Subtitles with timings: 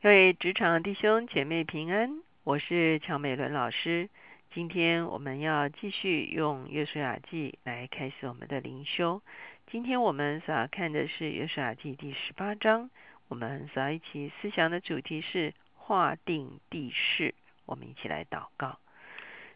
[0.00, 4.08] 各位职场弟兄姐妹平安，我是乔美伦老师。
[4.54, 9.20] 今天我们要继续用约书亚记来开始我们的灵修。
[9.68, 12.90] 今天我们所要看的是约书亚记第十八章，
[13.26, 17.34] 我们所要一起思想的主题是划定地势。
[17.66, 18.78] 我们一起来祷告。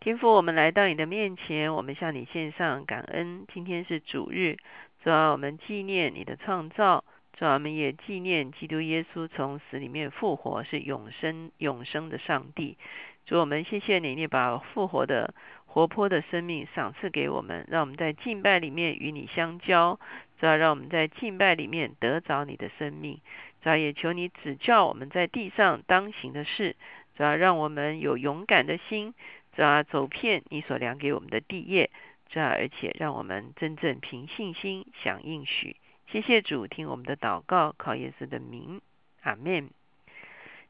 [0.00, 3.46] 天父，我们来到你的面前，我们向你献上感恩。
[3.54, 4.56] 今天是主日，
[5.04, 7.04] 主要我们纪念你的创造，
[7.36, 12.78] 主要我们也纪念基督耶稣从死里面复活，是永生永生的上帝。
[13.26, 15.34] 主，我们谢谢你，你把复活的
[15.66, 19.98] 活泼的生命赏赐给我们，让我们在敬拜里面与你相交，
[20.38, 23.20] 主要让我们在敬拜里面得着你的生命。
[23.62, 26.76] 主要也求你指教我们在地上当行的事，
[27.16, 29.14] 主要让我们有勇敢的心。
[29.56, 31.90] 主要走遍你所量给我们的地业，
[32.28, 35.76] 主要而且让我们真正凭信心响应许。
[36.06, 38.80] 谢谢主，听我们的祷告，靠耶稣的名，
[39.22, 39.70] 阿门。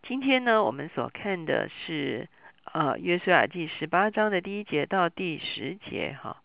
[0.02, 2.28] 今天呢，我们所看的是
[2.72, 6.38] 呃约书亚记十八章的第一节到第十节哈。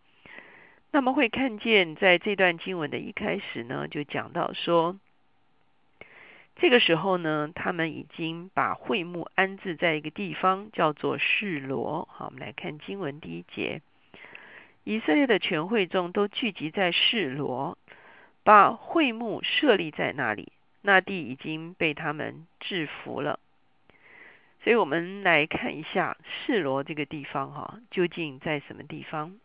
[0.91, 4.97] 那么会看见在这段经文的一开始呢，就讲到说。
[6.61, 12.05] 这个时候呢，他们已经把会幕安置在一个地方，叫做示罗。
[12.11, 13.81] 好，我们来看经文第一节：
[14.83, 17.77] 以色列的全会众都聚集在示罗，
[18.43, 20.51] 把会幕设立在那里。
[20.81, 23.39] 那地已经被他们制服了。
[24.63, 29.37] 所以我们来看一下示罗这个地方，哈，究竟在什么地方？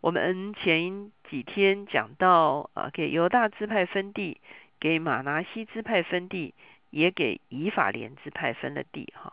[0.00, 4.40] 我们前几天讲到啊，给犹大支派分地。
[4.80, 6.54] 给马拿西支派分地，
[6.90, 9.32] 也给以法莲支派分了地哈。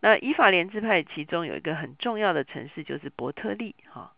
[0.00, 4.12] 那以法莲支派其中有一个很重要的城市就是伯特利哈。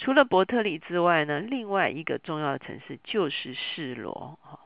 [0.00, 4.60] 除了伯特利之外呢，另外一个重要的城市就是示罗哈。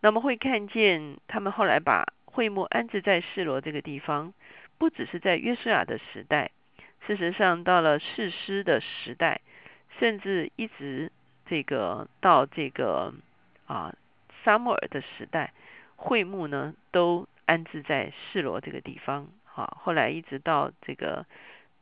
[0.00, 4.32] 那么会看见他们后来把会幕安置在示罗这个地方，
[4.78, 6.52] 不只是在约书亚的时代，
[7.08, 9.40] 事实上到了士师的时代，
[9.98, 11.10] 甚至一直
[11.46, 13.12] 这个到这个
[13.66, 13.92] 啊。
[14.44, 15.52] 沙漠尔的时代，
[15.96, 19.26] 会幕呢都安置在示罗这个地方。
[19.42, 21.26] 哈，后来一直到这个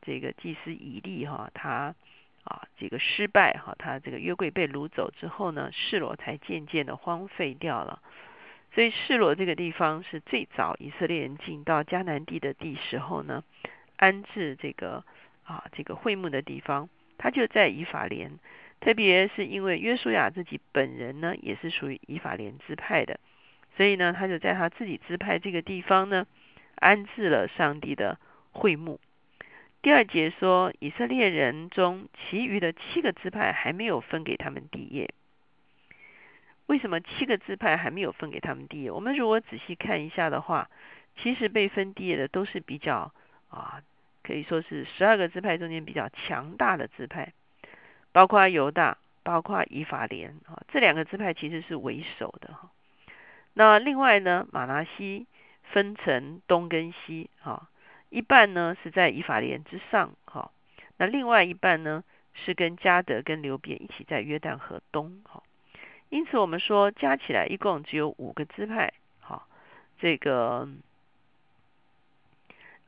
[0.01, 1.93] 这个祭司以利哈，他
[2.45, 8.01] 啊这个失败哈，他这个约柜被掳走之后呢，示罗才渐渐的荒废掉了。
[8.73, 13.43] 所以示罗这个地方是最早以色列人进到迦南地的地时候呢，
[13.97, 15.03] 安置这个
[15.43, 18.39] 啊这个会幕的地方，他就在以法莲。
[18.81, 23.19] 特别是因为约书亚自己本人呢，也是属于以法莲支派的，
[23.77, 26.27] 所以呢，他就在他自己支派这个地方呢，
[26.75, 28.19] 安置了上帝的
[28.51, 28.99] 会幕。
[29.85, 35.13] 第二节说，以色列人中其余的七个支派还没有分给他们地业。
[36.65, 38.89] 为什么七个支派还没有分给他们地业？
[38.89, 40.71] 我们如果仔细看一下的话，
[41.17, 43.13] 其实被分地业的都是比较
[43.51, 43.79] 啊，
[44.23, 47.31] 可以说是十二个支派中间比较强大的支派。
[48.11, 52.71] 包括犹大，包括以法莲，啊，这两个支派其实是为首的哈。
[53.53, 55.27] 那另外呢，马拿西
[55.61, 57.69] 分成东跟西，哈，
[58.09, 60.51] 一半呢是在以法莲之上，哈，
[60.97, 65.43] 那另外一半呢是跟加德跟流便一起在约旦河东，哈。
[66.09, 69.47] 因此我们说加起来一共只有五个支派，哈，
[69.99, 70.69] 这个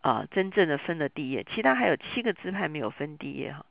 [0.02, 3.66] 啊真正的分了地业，其他还有七个支派没有分地业，哈。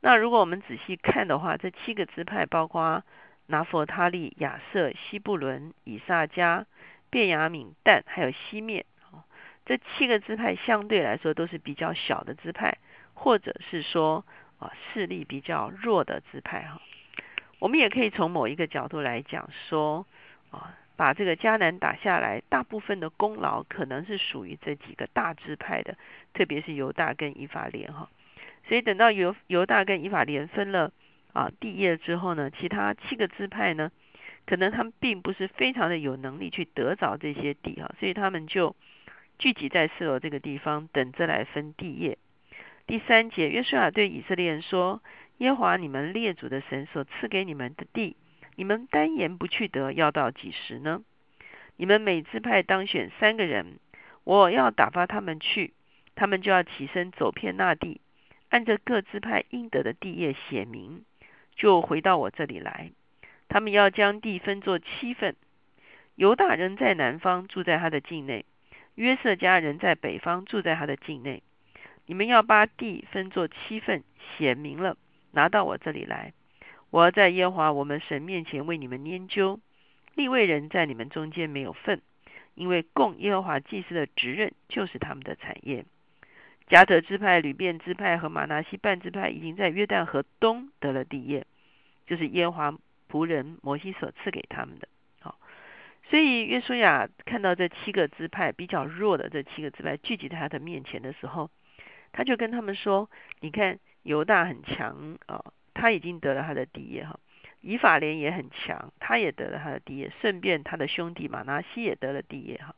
[0.00, 3.02] 那如果我们仔细看的话，这七个支派包括
[3.46, 6.66] 拿佛他利、亚瑟、西布伦、以萨迦、
[7.10, 8.84] 便雅敏、但还有西面，
[9.68, 12.78] 这七个支派相对来说都是比较小的支派，
[13.12, 14.24] 或者是说
[14.58, 16.80] 啊势力比较弱的支派哈。
[17.58, 20.06] 我们也可以从某一个角度来讲说
[20.50, 25.98] 啊，把这个迦南打下来，大部分的功劳可能是属于这几个大支派的，
[26.32, 28.08] 特别是犹大跟以法莲哈。
[28.66, 30.90] 所以等到犹犹大跟以法莲分了
[31.34, 33.90] 啊地业之后呢，其他七个支派呢，
[34.46, 38.74] 可能他们并不是非常的有能力去得着这些地哈，所以他们就
[39.38, 42.18] 聚集在四楼这个地方，等着来分地业。
[42.88, 45.00] 第三节，约书亚对以色列人说
[45.38, 48.16] ：“耶华你们列祖的神所赐给你们的地，
[48.56, 51.02] 你们单言不去得，要到几时呢？
[51.76, 53.78] 你们每支派当选三个人，
[54.24, 55.72] 我要打发他们去，
[56.16, 58.00] 他们就要起身走遍那地。”
[58.50, 61.04] 按着各支派应得的地业写明，
[61.54, 62.90] 就回到我这里来。
[63.48, 65.36] 他们要将地分作七份，
[66.16, 68.46] 犹大人在南方住在他的境内，
[68.98, 71.44] 约瑟家人在北方住在他的境内。
[72.06, 74.02] 你们要把地分作七份，
[74.36, 74.96] 写明了，
[75.30, 76.32] 拿到我这里来。
[76.90, 79.60] 我要在耶和华我们神面前为你们研究。
[80.16, 82.02] 立位人在你们中间没有份，
[82.56, 85.84] 因为供耶和华祭司的职任就是他们的产业。
[86.66, 91.46] 加德支派、吕便支派和马拿西半支派已经在约旦河东得了地业，
[92.08, 92.78] 就是耶和华
[93.08, 94.88] 仆人摩西所赐给他们的。
[96.10, 101.50] 所以约书亚看到这七个支派比较弱的这七个支派聚集在他的面前的时候，
[102.12, 103.10] 他就跟他们说
[103.40, 105.44] ：“你看犹大很强啊，
[105.74, 107.18] 他已经得了他的地业哈。
[107.60, 112.74] 以法莲也很强，他也得了他的地业，顺便他的兄弟马拿西也得了地业哈。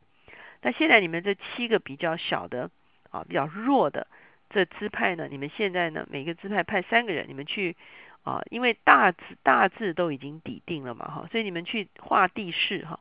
[0.62, 2.71] 那现在你们这七个比较小的。”
[3.11, 4.06] 啊，比较弱的
[4.50, 7.77] 这支派呢，你们现在呢，每个支派派三个人，你们去
[8.23, 13.00] 啊，因为大致大致都已经抵定了嘛，哈，所以你们去画地势哈，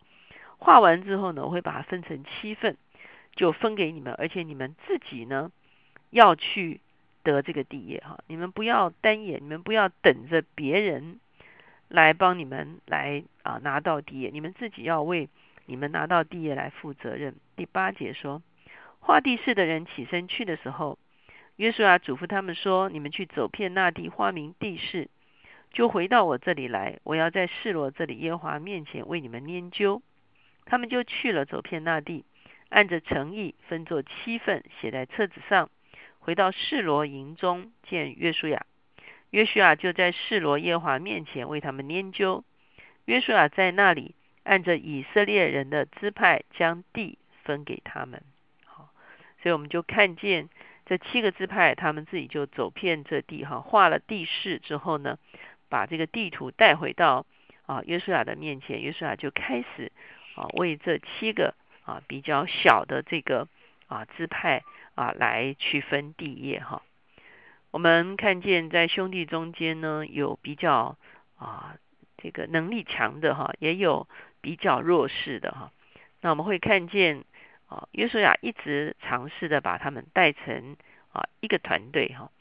[0.60, 2.78] 画完之后呢，我会把它分成七份，
[3.36, 5.52] 就分给你们，而且你们自己呢
[6.12, 6.80] 要去
[7.24, 11.20] 得这个地业哈，你们不要单眼，你们不要等着别人
[11.88, 15.30] 来帮你们来啊拿到地业，你们自己要为
[15.66, 17.36] 你们拿到地业来负责任。
[17.56, 18.42] 第八节说。
[19.02, 21.00] 画地势的人起身去的时候，
[21.56, 25.08] 约书亚嘱咐他们说：“你们去走遍那地，花名地势，
[25.72, 27.00] 就回到我这里来。
[27.04, 30.02] 我要在示罗这里耶华面前为你们研究。”
[30.70, 32.24] 他们就去了，走遍那地，
[32.70, 35.70] 按着诚意分作七份，写在册子上，
[36.20, 38.66] 回到示罗营中见约书亚。
[39.32, 42.44] 约书亚就在示罗耶华面前为他们研究。
[43.06, 44.14] 约书亚在那里
[44.44, 48.22] 按着以色列人的支派将地分给他们。
[48.66, 48.92] 好
[49.42, 50.50] 所以我们就看见
[50.86, 55.18] 这七个支派，他们自己就走遍这地哈，画了地势之后呢，
[55.68, 57.26] 把这个地图带回到
[57.66, 59.92] 啊约书亚的面前，约书亚就开始
[60.40, 61.54] 啊为这七个
[61.84, 63.48] 啊比较小的这个
[63.88, 64.64] 啊支派
[64.96, 66.82] 啊来区分地业哈。
[67.72, 70.98] 我们看见在兄弟中间呢，有比较
[71.38, 71.76] 啊
[72.18, 74.08] 这个能力强的哈，也有
[74.42, 75.72] 比较弱势的哈。
[76.22, 77.26] 那我们会看见。
[77.70, 80.76] 啊，约书亚一直尝试的把他们带成
[81.12, 82.32] 啊一个团队哈，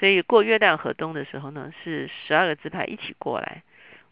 [0.00, 3.62] 所以过约旦河东的时候呢，是十二个支派一起过来，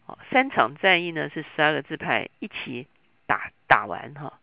[0.05, 2.87] 哦，三场战役呢是十二个支派一起
[3.31, 4.33] 打打完哈。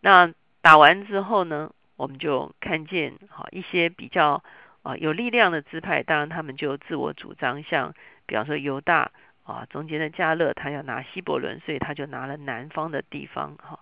[0.00, 4.44] 那打完之后呢，我们就看见哈一些比较
[4.82, 7.92] 啊有力量的支派，当然他们就自我主张，像
[8.26, 9.10] 比方说犹大
[9.42, 13.80] 啊中间的加勒，他要拿希伯伦，所以他就拿了南方的地方哈。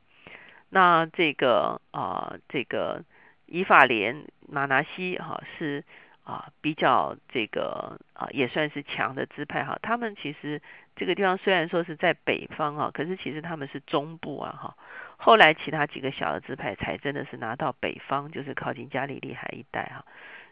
[0.70, 3.04] 那这个啊，这个
[3.44, 5.84] 以法莲、马拿西哈是
[6.24, 9.78] 啊比较这个啊也算是强的支派哈。
[9.82, 10.60] 他们其实
[10.98, 14.76] 这个地方虽然说是在北方啊，可是其实他们是中部啊哈。
[15.16, 20.04] 后来其他几个小的支派才真的是拿到北方，就是靠近加利利海一带哈。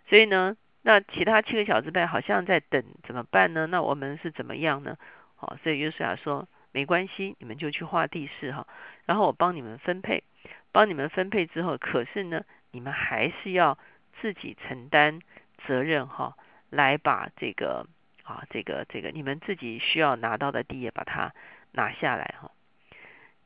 [0.09, 3.67] 所以呢，那其他七个小支派好像在等怎么办呢？
[3.67, 4.97] 那我们是怎么样呢？
[5.35, 6.49] 好，所以约书亚说。
[6.73, 8.67] 没关系，你们就去画地势哈，
[9.07, 10.25] 然后我帮你们分配，
[10.73, 13.79] 帮你们分配之后，可是呢，你们还是要
[14.21, 15.21] 自己承担
[15.67, 16.37] 责任哈，
[16.69, 17.87] 来把这个
[18.27, 21.33] 啊，这个这个你们自己需要拿到的地也把它
[21.73, 22.51] 拿下来哈。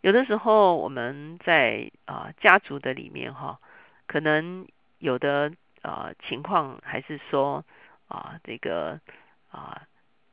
[0.00, 3.60] 有的时候我们在啊家族的里面哈，
[4.06, 4.66] 可能
[4.98, 7.64] 有的啊情况还是说
[8.08, 8.98] 啊这个
[9.50, 9.82] 啊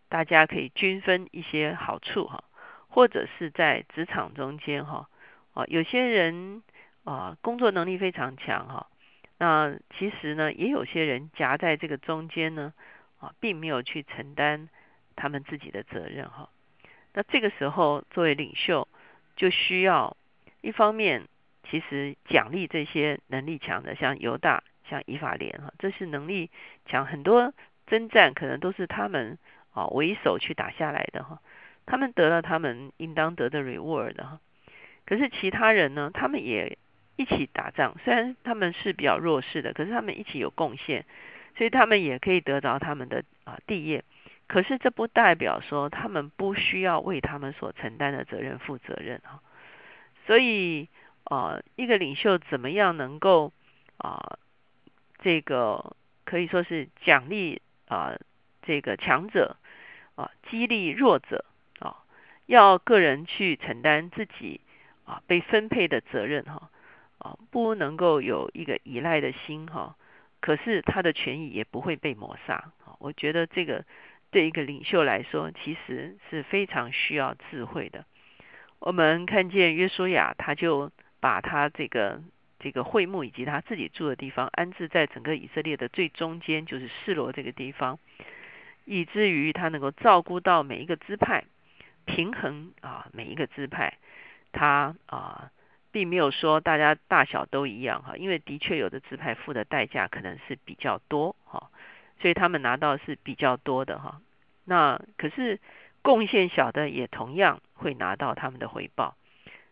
[0.10, 2.44] 大家可以均分一些好处哈。
[2.90, 5.08] 或者是在职场中间哈，
[5.54, 6.64] 啊，有些人
[7.04, 8.88] 啊工作能力非常强哈，
[9.38, 12.74] 那其实呢也有些人夹在这个中间呢，
[13.20, 14.70] 啊，并没有去承担
[15.16, 16.50] 他们自己的责任哈。
[17.14, 18.88] 那这个时候作为领袖，
[19.36, 20.16] 就需要
[20.62, 21.28] 一方面
[21.70, 26.50] 其实奖励这些能力强的，像犹大、像以法莲哈，这是能力
[26.86, 27.54] 强，很多
[27.88, 29.38] 征战可能都是他们
[29.72, 31.42] 啊为首去打下来的哈。
[31.86, 34.40] 他们得了他们应当得的 reward 哈，
[35.06, 36.12] 可是其他人呢？
[36.14, 36.78] 他们也
[37.16, 41.06] 一起打仗，虽然他们是比较弱势的，可是他们一起有贡献，
[41.58, 44.04] 所以他们也可以得到他们的啊地业。
[44.48, 49.42] 可是这不代表说他们不需要为他们所承担的责任负责任哈。
[50.26, 50.88] 所以
[51.26, 53.52] 啊，一个领袖怎么样能够
[53.98, 54.38] 啊
[55.20, 58.16] 这个可以说是奖励啊
[58.62, 59.58] 这个强者
[60.16, 61.44] 啊激励弱者
[61.80, 62.04] 啊。
[62.46, 64.62] 要个人去承担自己
[65.06, 66.70] 啊被分配的责任哈
[67.18, 69.98] 啊不能够有一个依赖的心哈，
[70.40, 72.72] 可是他的权益也不会被抹杀。
[73.00, 73.86] 我觉得这个
[74.32, 78.06] 对一个领袖来说，其实是非常需要智慧的。
[78.80, 82.22] 我们看见约书亚，他就把他这个
[82.60, 88.00] 这个会幕以及他自己住的地方安置在整个以色列的最中间，就是示罗这个地方，
[88.86, 91.44] 以至于他能够照顾到每一个支派。
[92.06, 93.98] 平衡啊，每一个支派，
[94.54, 95.52] 他啊
[95.98, 101.72] 并没有说大家大小都一样哈，因为的确有的支派付的代价可能是比较多哈，
[102.22, 104.22] 所以他们拿到是比较多的哈。
[104.66, 105.60] 那可是
[106.04, 109.18] 贡献小的也同样会拿到他们的回报，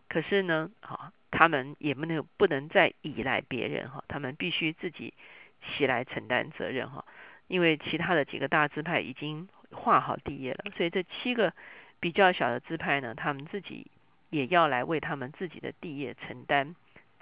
[0.10, 5.14] 可是呢，哈，他们也不能不能再依赖别人哈，他们必须自己
[5.62, 7.06] 起来承担责任哈，
[7.46, 11.54] 因为其他的几个大支派已经画好地业了，所以这七个
[12.00, 13.86] 比较小的支派呢，他们自己。
[14.36, 16.76] 也要来为他们自己的地业承担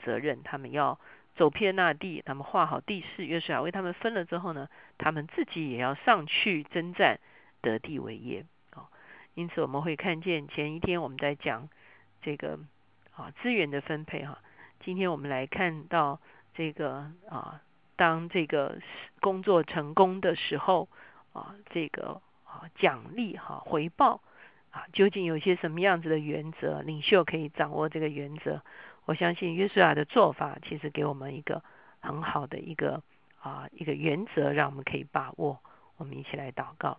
[0.03, 0.99] 责任，他们要
[1.35, 4.67] 走遍那地，他们画好地势，约书亚为他们分了之后呢，
[4.97, 7.19] 他们自己也要上去征战，
[7.61, 8.45] 得地为业。
[8.71, 8.89] 啊，
[9.35, 11.69] 因此我们会看见前一天我们在讲
[12.23, 12.59] 这个
[13.15, 14.39] 啊资源的分配哈，
[14.79, 16.19] 今天我们来看到
[16.55, 17.61] 这个啊，
[17.95, 18.79] 当这个
[19.21, 20.89] 工作成功的时候
[21.33, 24.19] 啊，这个啊奖励哈回报。
[24.73, 28.63] 啊，究竟有些什么样子的原则，领袖可以掌握这个原则？
[29.05, 31.63] 我相信约书亚的做法，其实给我们一个
[31.99, 33.03] 很好的一个
[33.39, 35.59] 啊一个原则，让我们可以把握。
[35.97, 36.97] 我们一起来祷告。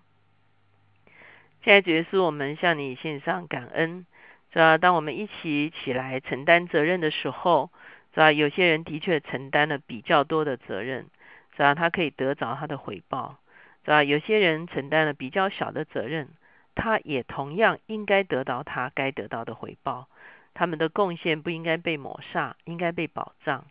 [1.65, 4.07] 现在主耶稣，我们向你献上感恩，
[4.53, 4.79] 是吧？
[4.79, 7.73] 当我们一起起来承担责任的时候，
[8.13, 8.31] 是吧？
[8.31, 11.07] 有些人的确承担了比较多的责任，
[11.57, 11.75] 是吧？
[11.75, 13.39] 他可以得着他的回报，
[13.85, 14.05] 是吧？
[14.05, 16.29] 有些人承担了比较小的责任。
[16.75, 20.09] 他也同样应该得到他该得到的回报，
[20.55, 23.65] 他们的贡献不应该被抹杀，应该被保障，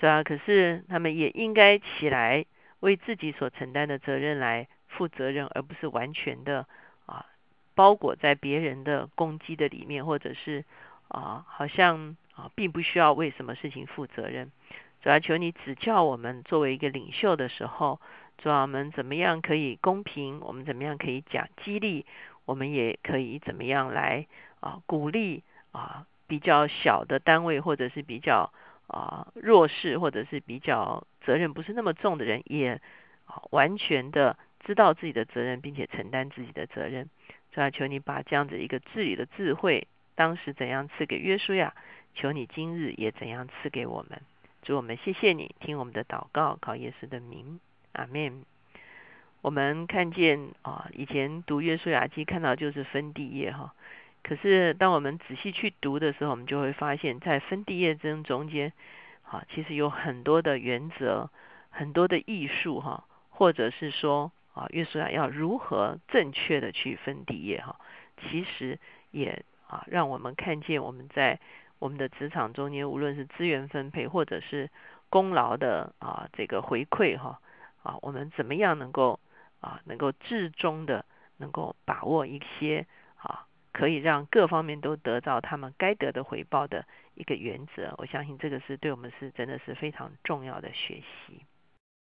[0.00, 0.22] 是吧？
[0.22, 2.44] 可是他们也应该起来
[2.80, 6.66] 为自己所承担的责任来负责任，而不是完全的
[7.06, 7.26] 啊
[7.74, 10.64] 包裹在别人的攻击的里面，或者是
[11.08, 14.52] 啊好像啊并不需要为什么事情负责任。
[15.02, 18.00] 主要求你指教我们作为一个领袖的时候，
[18.38, 22.06] 主要我们怎么样可以公平，我们怎么样可以讲激励。
[22.44, 24.26] 我们也可以怎么样来
[24.60, 28.52] 啊鼓励啊比较小的单位或者是比较
[28.86, 32.80] 啊弱势或者是比较责任不是那么重的人，也
[33.26, 37.08] 啊完全的知道自己的责任，并且承担自己的责任。
[37.52, 41.74] 主要求你把这样子一个治理的智慧，当时怎样赐给约书亚，
[42.14, 44.20] 求你今日也怎样赐给我们。
[44.62, 47.60] 主我们谢谢你，听我们的祷告，靠耶稣的名，
[47.92, 48.44] 阿门。
[49.44, 53.74] 我们看见啊，以前读约书亚记看到就是分地业哈，
[54.22, 58.72] 可是当我们仔细去读的时候，我们就会发现，在分地业中中间，
[59.22, 61.28] 啊，其实有很多的原则，
[61.68, 67.76] 很多的艺术哈，或者是说啊，约书亚要如何正确的去分地业哈，
[68.16, 68.78] 其实
[69.10, 71.38] 也啊，让我们看见我们在
[71.80, 74.70] 我们的职场中间，无论是资源分配或者是
[75.10, 77.38] 功劳的啊这个回馈哈，
[77.82, 79.20] 啊，我们怎么样能够。
[79.64, 81.06] 啊，能够至终的
[81.38, 91.46] 能够把握一些啊，可以让各方面都得到他们该得的回报的一个原则，我相信这个是对我们是真的是非常重要的学习。